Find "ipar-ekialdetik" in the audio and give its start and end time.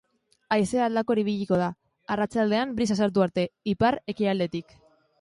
3.77-4.79